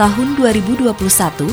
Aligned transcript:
Tahun 0.00 0.40
2021 0.40 0.88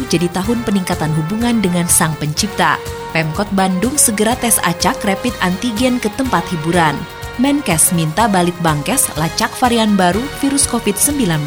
jadi 0.07 0.27
tahun 0.31 0.63
peningkatan 0.63 1.11
hubungan 1.11 1.59
dengan 1.59 1.91
Sang 1.91 2.16
Pencipta. 2.16 2.80
Pemkot 3.11 3.52
Bandung 3.52 3.99
segera 3.99 4.31
tes 4.39 4.55
acak 4.63 5.03
rapid 5.03 5.35
antigen 5.43 5.99
ke 5.99 6.07
tempat 6.16 6.47
hiburan. 6.47 6.95
Menkes 7.35 7.91
minta 7.91 8.31
balit 8.31 8.55
bangkes 8.63 9.11
lacak 9.20 9.52
varian 9.59 9.95
baru 9.99 10.23
virus 10.39 10.67
COVID-19. 10.71 11.44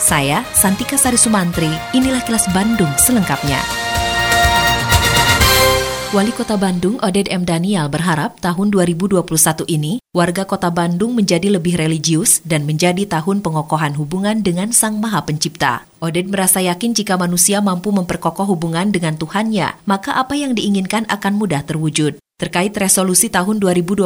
Saya, 0.00 0.42
Santika 0.56 0.96
Sari 0.96 1.20
Sumantri, 1.20 1.70
inilah 1.92 2.24
kilas 2.24 2.48
Bandung 2.56 2.90
selengkapnya. 2.96 3.81
Wali 6.12 6.28
Kota 6.28 6.60
Bandung 6.60 7.00
Oded 7.00 7.24
M. 7.32 7.48
Daniel 7.48 7.88
berharap 7.88 8.36
tahun 8.36 8.68
2021 8.68 9.24
ini 9.64 9.96
warga 10.12 10.44
Kota 10.44 10.68
Bandung 10.68 11.16
menjadi 11.16 11.48
lebih 11.48 11.80
religius 11.80 12.44
dan 12.44 12.68
menjadi 12.68 13.08
tahun 13.08 13.40
pengokohan 13.40 13.96
hubungan 13.96 14.44
dengan 14.44 14.76
Sang 14.76 15.00
Maha 15.00 15.24
Pencipta. 15.24 15.88
Oded 16.04 16.28
merasa 16.28 16.60
yakin 16.60 16.92
jika 16.92 17.16
manusia 17.16 17.64
mampu 17.64 17.96
memperkokoh 17.96 18.44
hubungan 18.44 18.92
dengan 18.92 19.16
Tuhannya, 19.16 19.80
maka 19.88 20.12
apa 20.12 20.36
yang 20.36 20.52
diinginkan 20.52 21.08
akan 21.08 21.32
mudah 21.32 21.64
terwujud. 21.64 22.20
Terkait 22.36 22.76
resolusi 22.76 23.32
tahun 23.32 23.56
2021, 23.56 24.04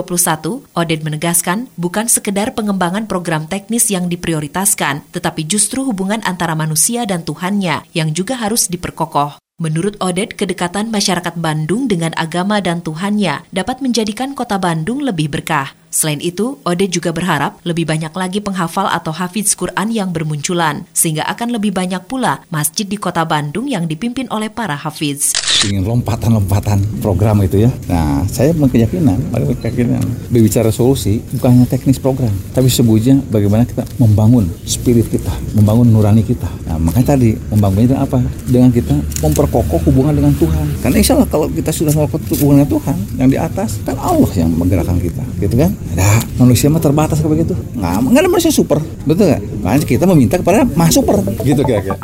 Oded 0.63 1.01
menegaskan 1.03 1.67
bukan 1.75 2.07
sekedar 2.07 2.55
pengembangan 2.55 3.11
program 3.11 3.51
teknis 3.51 3.91
yang 3.91 4.07
diprioritaskan, 4.07 5.11
tetapi 5.11 5.43
justru 5.43 5.83
hubungan 5.83 6.23
antara 6.23 6.55
manusia 6.55 7.03
dan 7.03 7.27
Tuhannya 7.27 7.83
yang 7.99 8.15
juga 8.15 8.39
harus 8.39 8.71
diperkokoh. 8.71 9.43
Menurut 9.57 9.97
Odet, 10.05 10.37
kedekatan 10.37 10.93
masyarakat 10.93 11.33
Bandung 11.41 11.89
dengan 11.89 12.13
agama 12.21 12.61
dan 12.61 12.85
Tuhannya 12.85 13.41
dapat 13.49 13.81
menjadikan 13.81 14.37
kota 14.37 14.61
Bandung 14.61 15.01
lebih 15.01 15.33
berkah. 15.33 15.73
Selain 15.97 16.21
itu, 16.21 16.61
Ode 16.61 16.93
juga 16.93 17.09
berharap 17.09 17.57
lebih 17.65 17.89
banyak 17.89 18.13
lagi 18.13 18.45
penghafal 18.45 18.85
atau 18.85 19.17
hafiz 19.17 19.57
Quran 19.57 19.89
yang 19.89 20.13
bermunculan, 20.13 20.85
sehingga 20.93 21.25
akan 21.25 21.57
lebih 21.57 21.73
banyak 21.73 22.05
pula 22.05 22.45
masjid 22.53 22.85
di 22.85 23.01
kota 23.01 23.25
Bandung 23.25 23.65
yang 23.65 23.89
dipimpin 23.89 24.29
oleh 24.29 24.53
para 24.53 24.77
hafiz. 24.77 25.33
Ingin 25.65 25.89
lompatan-lompatan 25.89 27.01
program 27.01 27.41
itu 27.41 27.65
ya. 27.65 27.73
Nah, 27.89 28.29
saya 28.29 28.53
berkeyakinan, 28.53 29.33
berkeyakinan 29.33 30.05
berbicara 30.29 30.69
solusi 30.69 31.25
bukan 31.33 31.65
hanya 31.65 31.67
teknis 31.73 31.97
program, 31.97 32.29
tapi 32.53 32.69
sebutnya 32.69 33.17
bagaimana 33.33 33.65
kita 33.65 33.89
membangun 33.97 34.53
spirit 34.69 35.09
kita, 35.09 35.33
membangun 35.57 35.89
nurani 35.89 36.21
kita. 36.21 36.53
Nah, 36.69 36.77
makanya 36.77 37.17
tadi 37.17 37.41
membangunnya 37.49 38.05
apa? 38.05 38.21
Dengan 38.45 38.69
kita 38.69 39.01
memperkokoh 39.25 39.81
hubungan 39.89 40.13
dengan 40.13 40.37
Tuhan. 40.37 40.77
Karena 40.85 40.97
insya 41.01 41.17
Allah 41.17 41.31
kalau 41.33 41.49
kita 41.49 41.73
sudah 41.73 41.97
melakukan 41.97 42.21
hubungan 42.37 42.61
dengan 42.61 42.71
Tuhan, 42.77 42.97
yang 43.17 43.29
di 43.33 43.39
atas 43.41 43.81
kan 43.81 43.97
Allah 43.97 44.29
yang 44.37 44.53
menggerakkan 44.53 45.01
kita, 45.01 45.25
gitu 45.41 45.57
kan? 45.57 45.73
Nah, 45.95 46.19
manusia 46.41 46.67
mah 46.73 46.83
terbatas 46.83 47.23
kayak 47.23 47.33
begitu. 47.33 47.55
Nggak, 47.77 47.95
nggak 48.11 48.23
ada 48.27 48.31
manusia 48.33 48.53
super, 48.53 48.83
betul 49.07 49.31
nggak? 49.31 49.43
Makanya 49.63 49.87
kita 49.87 50.05
meminta 50.11 50.35
kepada 50.41 50.67
mah 50.67 50.91
super, 50.91 51.23
gitu 51.45 51.63
kira-kira. 51.63 52.01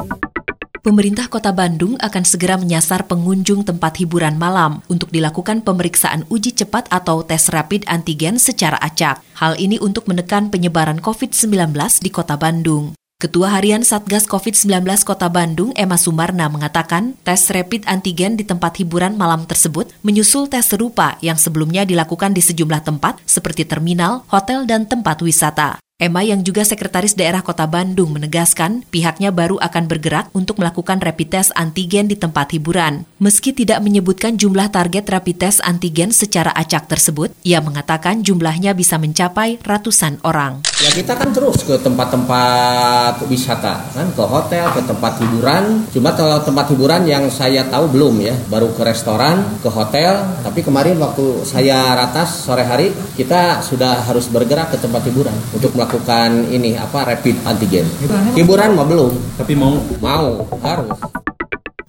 Pemerintah 0.82 1.30
Kota 1.30 1.54
Bandung 1.54 1.94
akan 2.02 2.26
segera 2.26 2.58
menyasar 2.58 3.06
pengunjung 3.06 3.62
tempat 3.62 4.02
hiburan 4.02 4.34
malam 4.34 4.82
untuk 4.90 5.14
dilakukan 5.14 5.62
pemeriksaan 5.62 6.26
uji 6.26 6.58
cepat 6.58 6.90
atau 6.90 7.22
tes 7.22 7.46
rapid 7.54 7.86
antigen 7.86 8.34
secara 8.34 8.82
acak. 8.82 9.22
Hal 9.38 9.54
ini 9.62 9.78
untuk 9.78 10.10
menekan 10.10 10.50
penyebaran 10.50 10.98
COVID-19 10.98 11.70
di 12.02 12.10
Kota 12.10 12.34
Bandung. 12.34 12.98
Ketua 13.22 13.54
Harian 13.54 13.86
Satgas 13.86 14.26
COVID-19 14.26 14.82
Kota 15.06 15.30
Bandung, 15.30 15.70
Emma 15.78 15.94
Sumarna, 15.94 16.50
mengatakan 16.50 17.14
tes 17.22 17.54
rapid 17.54 17.86
antigen 17.86 18.34
di 18.34 18.42
tempat 18.42 18.82
hiburan 18.82 19.14
malam 19.14 19.46
tersebut 19.46 19.94
menyusul 20.02 20.50
tes 20.50 20.66
serupa 20.66 21.22
yang 21.22 21.38
sebelumnya 21.38 21.86
dilakukan 21.86 22.34
di 22.34 22.42
sejumlah 22.42 22.82
tempat 22.82 23.22
seperti 23.22 23.62
terminal, 23.62 24.26
hotel, 24.26 24.66
dan 24.66 24.90
tempat 24.90 25.22
wisata. 25.22 25.78
Emma 26.02 26.26
yang 26.26 26.42
juga 26.42 26.66
sekretaris 26.66 27.14
daerah 27.14 27.46
Kota 27.46 27.62
Bandung 27.70 28.10
menegaskan 28.10 28.82
pihaknya 28.90 29.30
baru 29.30 29.54
akan 29.62 29.86
bergerak 29.86 30.26
untuk 30.34 30.58
melakukan 30.58 30.98
rapid 30.98 31.28
test 31.30 31.54
antigen 31.54 32.10
di 32.10 32.18
tempat 32.18 32.50
hiburan. 32.58 33.06
Meski 33.22 33.54
tidak 33.54 33.86
menyebutkan 33.86 34.34
jumlah 34.34 34.74
target 34.74 35.06
rapid 35.06 35.46
test 35.46 35.62
antigen 35.62 36.10
secara 36.10 36.50
acak 36.58 36.90
tersebut, 36.90 37.30
ia 37.46 37.62
mengatakan 37.62 38.26
jumlahnya 38.26 38.74
bisa 38.74 38.98
mencapai 38.98 39.62
ratusan 39.62 40.18
orang. 40.26 40.71
Ya 40.82 40.90
kita 40.90 41.14
kan 41.14 41.30
terus 41.30 41.62
ke 41.62 41.78
tempat-tempat 41.78 43.22
wisata, 43.30 43.86
kan 43.94 44.10
ke 44.10 44.24
hotel, 44.26 44.66
ke 44.74 44.82
tempat 44.82 45.14
hiburan. 45.22 45.86
Cuma 45.94 46.10
kalau 46.10 46.42
tempat 46.42 46.74
hiburan 46.74 47.06
yang 47.06 47.30
saya 47.30 47.62
tahu 47.70 47.86
belum 47.94 48.18
ya, 48.18 48.34
baru 48.50 48.74
ke 48.74 48.82
restoran, 48.82 49.46
ke 49.62 49.70
hotel. 49.70 50.26
Tapi 50.42 50.58
kemarin 50.66 50.98
waktu 50.98 51.46
saya 51.46 51.94
ratas 51.94 52.34
sore 52.34 52.66
hari, 52.66 52.90
kita 53.14 53.62
sudah 53.62 54.02
harus 54.10 54.26
bergerak 54.26 54.74
ke 54.74 54.82
tempat 54.82 55.06
hiburan 55.06 55.38
untuk 55.54 55.70
melakukan 55.78 56.50
ini 56.50 56.74
apa 56.74 57.14
rapid 57.14 57.38
antigen. 57.46 57.86
Hiburan 58.34 58.74
mah 58.74 58.82
belum. 58.82 59.38
Tapi 59.38 59.54
mau 59.54 59.78
mau 60.02 60.42
harus. 60.66 61.21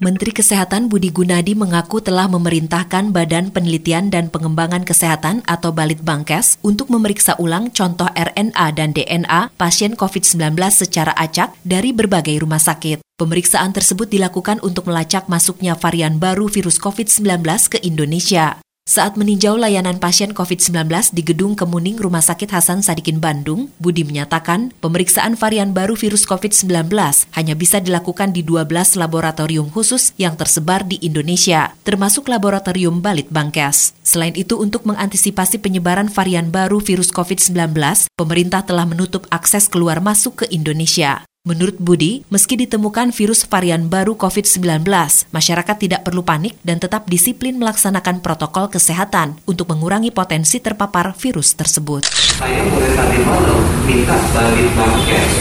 Menteri 0.03 0.35
Kesehatan 0.35 0.91
Budi 0.91 1.15
Gunadi 1.15 1.55
mengaku 1.55 2.03
telah 2.03 2.27
memerintahkan 2.27 3.15
Badan 3.15 3.55
Penelitian 3.55 4.11
dan 4.11 4.27
Pengembangan 4.27 4.83
Kesehatan 4.83 5.47
atau 5.47 5.71
Balit 5.71 6.03
Bangkes 6.03 6.59
untuk 6.59 6.91
memeriksa 6.91 7.39
ulang 7.39 7.71
contoh 7.71 8.11
RNA 8.11 8.67
dan 8.75 8.91
DNA 8.91 9.55
pasien 9.55 9.95
COVID-19 9.95 10.59
secara 10.75 11.15
acak 11.15 11.55
dari 11.63 11.95
berbagai 11.95 12.35
rumah 12.43 12.59
sakit. 12.59 12.99
Pemeriksaan 13.15 13.71
tersebut 13.71 14.11
dilakukan 14.11 14.59
untuk 14.59 14.91
melacak 14.91 15.31
masuknya 15.31 15.79
varian 15.79 16.19
baru 16.19 16.51
virus 16.51 16.83
COVID-19 16.83 17.39
ke 17.71 17.77
Indonesia. 17.87 18.59
Saat 18.83 19.16
meninjau 19.16 19.55
layanan 19.55 19.95
pasien 19.95 20.35
COVID-19 20.35 20.91
di 21.16 21.23
Gedung 21.23 21.55
Kemuning 21.55 21.95
Rumah 21.95 22.19
Sakit 22.19 22.51
Hasan 22.51 22.83
Sadikin 22.83 23.23
Bandung, 23.23 23.71
Budi 23.79 24.03
menyatakan 24.03 24.75
pemeriksaan 24.83 25.39
varian 25.39 25.71
baru 25.71 25.95
virus 25.95 26.27
COVID-19 26.27 26.91
hanya 27.31 27.55
bisa 27.55 27.79
dilakukan 27.79 28.35
di 28.35 28.44
12 28.44 28.99
laboratorium 28.99 29.71
khusus 29.71 30.11
yang 30.19 30.35
tersebar 30.35 30.83
di 30.83 30.99
Indonesia, 30.99 31.71
termasuk 31.88 32.27
laboratorium 32.27 32.99
Balit 32.99 33.31
Bangkes. 33.31 33.95
Selain 34.03 34.35
itu, 34.35 34.59
untuk 34.59 34.83
mengantisipasi 34.83 35.63
penyebaran 35.63 36.11
varian 36.11 36.51
baru 36.51 36.83
virus 36.83 37.15
COVID-19, 37.15 37.71
pemerintah 38.19 38.67
telah 38.67 38.83
menutup 38.83 39.31
akses 39.31 39.71
keluar 39.71 40.03
masuk 40.03 40.44
ke 40.44 40.45
Indonesia. 40.51 41.23
Menurut 41.43 41.75
Budi, 41.75 42.23
meski 42.31 42.55
ditemukan 42.55 43.11
virus 43.11 43.43
varian 43.43 43.91
baru 43.91 44.15
COVID-19, 44.15 44.87
masyarakat 45.35 45.75
tidak 45.75 46.07
perlu 46.07 46.23
panik 46.23 46.55
dan 46.63 46.79
tetap 46.79 47.03
disiplin 47.03 47.59
melaksanakan 47.59 48.23
protokol 48.23 48.71
kesehatan 48.71 49.35
untuk 49.43 49.67
mengurangi 49.67 50.07
potensi 50.07 50.63
terpapar 50.63 51.11
virus 51.19 51.51
tersebut. 51.51 52.07
Saya 52.39 52.63
mulai 52.63 52.95
tadi 52.95 53.19
malam 53.27 53.59
minta 53.83 54.15
balik 54.31 54.71
Bangkes 54.71 55.31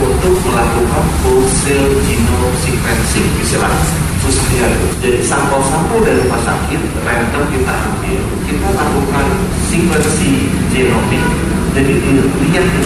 untuk 0.00 0.40
melakukan 0.48 1.04
wholesale 1.28 1.92
genome 2.08 2.56
sequencing 2.64 3.28
istilahnya 3.44 3.84
susahnya 4.24 4.68
jadi 5.04 5.20
sampel-sampel 5.20 6.00
dari 6.08 6.24
rumah 6.24 6.40
sakit 6.40 6.80
random 7.04 7.44
kita 7.52 7.74
ambil 7.84 8.20
kita 8.48 8.68
lakukan 8.80 9.26
sequencing 9.68 10.40
genomik 10.72 11.24
jadi 11.76 11.92
dilihat 12.00 12.28
DNA 12.32 12.80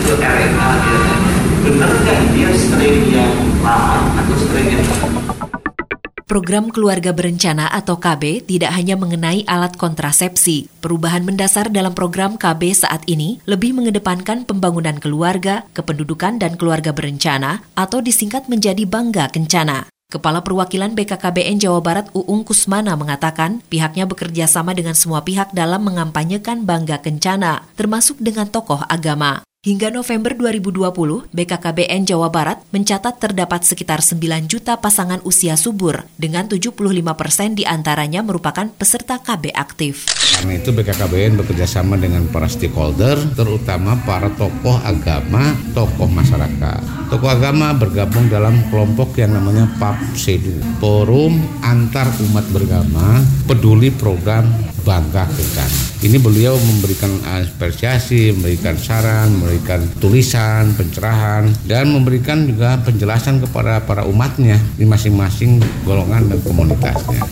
Program 6.35 6.67
Keluarga 6.69 7.15
Berencana 7.15 7.71
atau 7.71 7.97
KB 7.97 8.43
tidak 8.45 8.75
hanya 8.75 8.99
mengenai 8.99 9.47
alat 9.47 9.79
kontrasepsi. 9.79 10.67
Perubahan 10.83 11.23
mendasar 11.23 11.71
dalam 11.71 11.95
program 11.95 12.35
KB 12.35 12.75
saat 12.75 13.07
ini 13.07 13.39
lebih 13.47 13.73
mengedepankan 13.79 14.43
pembangunan 14.43 14.99
keluarga, 14.99 15.63
kependudukan 15.73 16.43
dan 16.43 16.59
keluarga 16.59 16.91
berencana 16.91 17.63
atau 17.79 18.03
disingkat 18.03 18.51
menjadi 18.51 18.83
Bangga 18.83 19.31
Kencana. 19.31 19.87
Kepala 20.11 20.43
Perwakilan 20.43 20.93
BKKBN 20.99 21.63
Jawa 21.63 21.81
Barat 21.81 22.11
Uung 22.13 22.43
Kusmana 22.43 22.99
mengatakan 22.99 23.63
pihaknya 23.71 24.05
bekerja 24.11 24.45
sama 24.51 24.77
dengan 24.77 24.99
semua 24.99 25.23
pihak 25.23 25.55
dalam 25.55 25.87
mengampanyekan 25.87 26.67
Bangga 26.67 26.99
Kencana, 26.99 27.65
termasuk 27.79 28.19
dengan 28.19 28.51
tokoh 28.51 28.83
agama. 28.91 29.47
Hingga 29.65 29.89
November 29.89 30.37
2020, 30.37 31.33
BKKBN 31.33 32.05
Jawa 32.05 32.29
Barat 32.29 32.61
mencatat 32.69 33.17
terdapat 33.17 33.65
sekitar 33.65 34.05
9 34.05 34.21
juta 34.45 34.77
pasangan 34.77 35.25
usia 35.25 35.57
subur, 35.57 36.05
dengan 36.21 36.45
75 36.45 36.77
persen 37.17 37.57
di 37.57 37.65
antaranya 37.65 38.21
merupakan 38.21 38.69
peserta 38.69 39.17
KB 39.25 39.57
aktif. 39.57 40.05
Karena 40.37 40.61
itu 40.61 40.69
BKKBN 40.69 41.41
bekerjasama 41.41 41.97
dengan 41.97 42.29
para 42.29 42.45
stakeholder, 42.45 43.17
terutama 43.33 43.97
para 44.05 44.29
tokoh 44.37 44.77
agama, 44.85 45.57
tokoh 45.73 46.13
masyarakat. 46.13 47.09
Tokoh 47.09 47.33
agama 47.33 47.73
bergabung 47.73 48.29
dalam 48.29 48.61
kelompok 48.69 49.17
yang 49.17 49.33
namanya 49.33 49.65
PAPSEDU, 49.81 50.61
Forum 50.77 51.41
Antar 51.65 52.13
Umat 52.21 52.45
Beragama 52.53 53.25
Peduli 53.49 53.89
Program 53.89 54.45
Bangga 54.85 55.25
Kencana. 55.27 55.79
Ini 56.05 56.21
beliau 56.21 56.55
memberikan 56.61 57.11
apresiasi, 57.25 58.31
memberikan 58.37 58.77
saran, 58.77 59.33
memberikan 59.33 59.81
tulisan, 59.99 60.77
pencerahan, 60.77 61.49
dan 61.65 61.89
memberikan 61.89 62.45
juga 62.45 62.77
penjelasan 62.85 63.41
kepada 63.41 63.81
para 63.81 64.05
umatnya 64.05 64.61
di 64.77 64.85
masing-masing 64.85 65.65
golongan 65.89 66.29
dan 66.29 66.39
komunitasnya. 66.45 67.25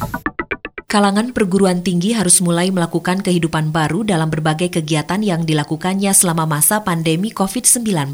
Kalangan 0.89 1.33
perguruan 1.33 1.81
tinggi 1.81 2.13
harus 2.13 2.45
mulai 2.45 2.69
melakukan 2.69 3.25
kehidupan 3.25 3.73
baru 3.73 4.05
dalam 4.05 4.29
berbagai 4.29 4.69
kegiatan 4.81 5.25
yang 5.25 5.49
dilakukannya 5.49 6.13
selama 6.13 6.45
masa 6.45 6.85
pandemi 6.85 7.33
COVID-19. 7.33 8.13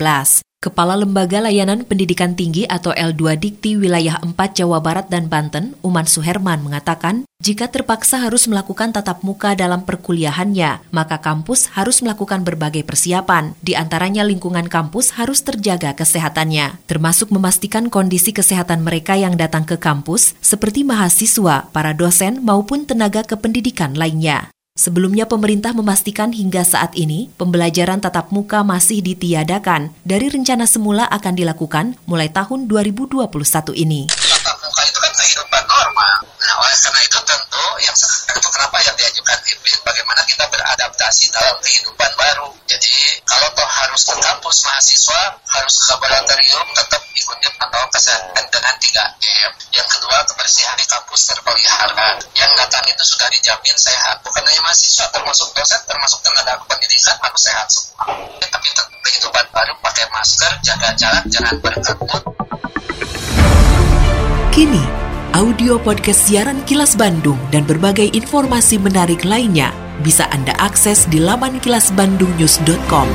Kepala 0.59 0.99
Lembaga 0.99 1.39
Layanan 1.39 1.87
Pendidikan 1.87 2.35
Tinggi 2.35 2.67
atau 2.67 2.91
L2 2.91 3.39
Dikti 3.39 3.79
Wilayah 3.79 4.19
4 4.27 4.35
Jawa 4.59 4.83
Barat 4.83 5.07
dan 5.07 5.31
Banten, 5.31 5.79
Uman 5.87 6.03
Suherman 6.03 6.67
mengatakan, 6.67 7.23
jika 7.39 7.71
terpaksa 7.71 8.19
harus 8.19 8.51
melakukan 8.51 8.91
tatap 8.91 9.23
muka 9.23 9.55
dalam 9.55 9.87
perkuliahannya, 9.87 10.91
maka 10.91 11.23
kampus 11.23 11.71
harus 11.79 12.03
melakukan 12.03 12.43
berbagai 12.43 12.83
persiapan, 12.83 13.55
di 13.63 13.79
antaranya 13.79 14.27
lingkungan 14.27 14.67
kampus 14.67 15.15
harus 15.15 15.47
terjaga 15.47 15.95
kesehatannya, 15.95 16.83
termasuk 16.91 17.31
memastikan 17.31 17.87
kondisi 17.87 18.35
kesehatan 18.35 18.83
mereka 18.83 19.15
yang 19.15 19.39
datang 19.39 19.63
ke 19.63 19.79
kampus, 19.79 20.35
seperti 20.43 20.83
mahasiswa, 20.83 21.71
para 21.71 21.95
dosen, 21.95 22.43
maupun 22.43 22.83
tenaga 22.83 23.23
kependidikan 23.23 23.95
lainnya. 23.95 24.51
Sebelumnya 24.79 25.27
pemerintah 25.27 25.75
memastikan 25.75 26.31
hingga 26.31 26.63
saat 26.63 26.95
ini 26.95 27.35
pembelajaran 27.35 27.99
tatap 27.99 28.31
muka 28.31 28.63
masih 28.63 29.03
ditiadakan 29.03 29.91
dari 30.07 30.31
rencana 30.31 30.71
semula 30.71 31.03
akan 31.11 31.35
dilakukan 31.35 31.99
mulai 32.07 32.31
tahun 32.31 32.71
2021 32.71 33.27
ini. 33.75 34.07
Tatap 34.07 34.55
muka 34.63 34.83
itu 34.87 34.99
kan 35.03 35.13
kehidupan 41.65 42.11
baru. 42.19 42.49
Jadi 42.69 42.93
kalau 43.25 43.49
toh 43.57 43.65
harus 43.65 44.03
ke 44.05 44.15
kampus 44.21 44.57
mahasiswa 44.69 45.23
harus 45.57 45.75
ke 45.81 45.85
laboratorium 45.89 46.67
tetap 46.77 47.03
ikuti 47.17 47.49
pantauan 47.57 47.89
kesehatan 47.89 48.45
dengan 48.53 48.75
3M. 48.77 49.53
Yang 49.73 49.89
kedua 49.97 50.17
kebersihan 50.29 50.77
di 50.77 50.85
kampus 50.85 51.21
terpelihara. 51.33 52.21
Yang 52.37 52.53
datang 52.61 52.85
itu 52.93 53.03
sudah 53.05 53.29
dijamin 53.33 53.77
sehat. 53.81 54.21
Bukan 54.21 54.43
hanya 54.45 54.63
mahasiswa 54.65 55.07
termasuk 55.09 55.49
dosen 55.57 55.81
termasuk 55.89 56.21
tenaga 56.21 56.61
pendidikan 56.69 57.17
harus 57.25 57.43
sehat 57.43 57.67
semua. 57.73 58.05
Tapi 58.37 58.67
tetap 58.69 58.87
kehidupan 59.05 59.45
baru 59.49 59.73
pakai 59.81 60.07
masker, 60.13 60.53
jaga 60.61 60.89
jarak, 61.01 61.25
jangan 61.33 61.55
berkerumun. 61.65 62.23
Kini, 64.53 64.85
audio 65.39 65.79
podcast 65.79 66.27
siaran 66.27 66.67
Kilas 66.67 66.99
Bandung 66.99 67.39
dan 67.55 67.63
berbagai 67.63 68.11
informasi 68.11 68.75
menarik 68.83 69.23
lainnya 69.23 69.88
bisa 70.03 70.27
Anda 70.31 70.55
akses 70.59 71.07
di 71.11 71.19
laman 71.23 71.59
kilasbandungnews.com. 71.63 73.09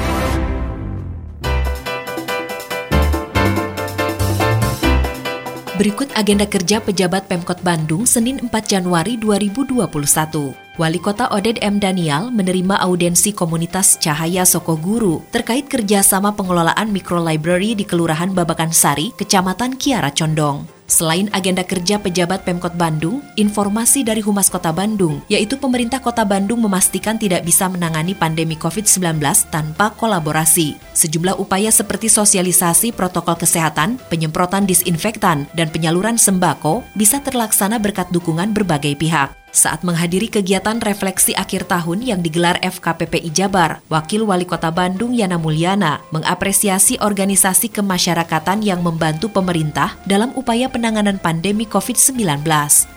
Berikut 5.73 6.07
agenda 6.15 6.47
kerja 6.47 6.79
pejabat 6.79 7.27
Pemkot 7.27 7.59
Bandung 7.59 8.07
Senin 8.07 8.39
4 8.39 8.49
Januari 8.63 9.19
2021. 9.19 10.55
Wali 10.79 10.97
Kota 10.97 11.29
Oded 11.29 11.61
M. 11.61 11.77
Daniel 11.77 12.33
menerima 12.33 12.81
audensi 12.81 13.29
komunitas 13.35 14.01
Cahaya 14.01 14.41
Soko 14.41 14.73
Guru 14.73 15.21
terkait 15.29 15.69
kerjasama 15.69 16.33
pengelolaan 16.33 16.89
library 16.89 17.77
di 17.77 17.85
Kelurahan 17.85 18.33
Babakan 18.33 18.73
Sari, 18.73 19.13
Kecamatan 19.13 19.77
Kiara 19.77 20.09
Condong. 20.09 20.72
Selain 20.87 21.27
agenda 21.35 21.61
kerja 21.61 21.99
pejabat 21.99 22.47
Pemkot 22.47 22.75
Bandung, 22.79 23.19
informasi 23.35 24.07
dari 24.07 24.23
Humas 24.23 24.47
Kota 24.47 24.71
Bandung, 24.71 25.19
yaitu 25.27 25.59
pemerintah 25.59 25.99
Kota 25.99 26.23
Bandung 26.23 26.63
memastikan 26.63 27.19
tidak 27.19 27.43
bisa 27.43 27.67
menangani 27.67 28.15
pandemi 28.15 28.55
COVID-19 28.55 29.19
tanpa 29.51 29.91
kolaborasi. 29.93 30.79
Sejumlah 30.95 31.39
upaya 31.39 31.71
seperti 31.71 32.07
sosialisasi 32.07 32.95
protokol 32.95 33.35
kesehatan, 33.35 33.99
penyemprotan 34.07 34.63
disinfektan, 34.63 35.45
dan 35.55 35.67
penyaluran 35.67 36.15
sembako 36.15 36.87
bisa 36.95 37.19
terlaksana 37.19 37.79
berkat 37.79 38.07
dukungan 38.11 38.55
berbagai 38.55 38.95
pihak. 38.95 39.42
Saat 39.53 39.85
menghadiri 39.85 40.33
kegiatan 40.33 40.81
refleksi 40.81 41.37
akhir 41.37 41.69
tahun 41.69 42.01
yang 42.01 42.25
digelar 42.25 42.57
FKPPI 42.65 43.29
Jabar, 43.29 43.85
Wakil 43.85 44.25
Wali 44.25 44.49
Kota 44.49 44.73
Bandung 44.73 45.13
Yana 45.13 45.37
Mulyana 45.37 46.01
mengapresiasi 46.09 46.97
organisasi 46.97 47.69
kemasyarakatan 47.69 48.65
yang 48.65 48.81
membantu 48.81 49.29
pemerintah 49.29 49.93
dalam 50.09 50.33
upaya 50.33 50.73
penanganan 50.73 51.21
pandemi 51.21 51.69
COVID-19. 51.69 52.41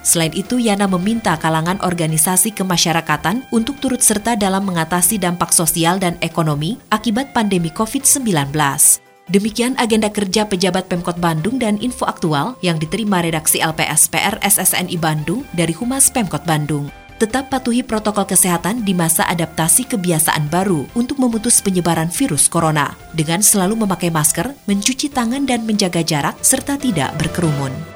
Selain 0.00 0.32
itu, 0.32 0.56
Yana 0.56 0.88
meminta 0.88 1.36
kalangan 1.36 1.76
organisasi 1.84 2.56
kemasyarakatan 2.56 3.44
untuk 3.52 3.76
turut 3.76 4.00
serta 4.00 4.32
dalam 4.32 4.64
mengatasi 4.64 5.20
dampak 5.20 5.52
sosial 5.52 6.00
dan 6.00 6.16
ekonomi 6.24 6.80
akibat 6.88 7.36
pandemi 7.36 7.68
COVID-19. 7.68 9.04
Demikian 9.26 9.74
agenda 9.74 10.06
kerja 10.06 10.46
pejabat 10.46 10.86
Pemkot 10.86 11.18
Bandung 11.18 11.58
dan 11.58 11.82
info 11.82 12.06
aktual 12.06 12.54
yang 12.62 12.78
diterima 12.78 13.18
redaksi 13.18 13.58
LPS 13.58 14.06
PR 14.06 14.38
SSNI 14.38 14.94
Bandung 15.02 15.42
dari 15.50 15.74
Humas 15.74 16.14
Pemkot 16.14 16.46
Bandung. 16.46 16.86
Tetap 17.18 17.50
patuhi 17.50 17.82
protokol 17.82 18.22
kesehatan 18.28 18.86
di 18.86 18.94
masa 18.94 19.26
adaptasi 19.26 19.90
kebiasaan 19.90 20.46
baru 20.46 20.86
untuk 20.94 21.18
memutus 21.18 21.58
penyebaran 21.58 22.12
virus 22.12 22.46
corona 22.46 22.94
dengan 23.18 23.42
selalu 23.42 23.82
memakai 23.82 24.14
masker, 24.14 24.54
mencuci 24.68 25.10
tangan 25.10 25.42
dan 25.42 25.66
menjaga 25.66 26.06
jarak 26.06 26.38
serta 26.44 26.78
tidak 26.78 27.10
berkerumun. 27.18 27.95